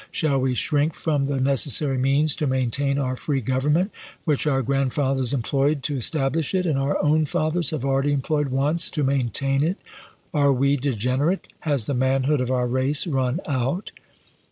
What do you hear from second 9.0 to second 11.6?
main tain it? Are we degenerate?